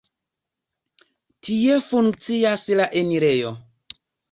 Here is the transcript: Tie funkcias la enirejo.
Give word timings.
Tie 1.49 1.77
funkcias 1.91 2.65
la 2.83 2.91
enirejo. 3.05 3.55